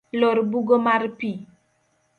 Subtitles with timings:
[0.19, 1.31] Lor bugo mar pi.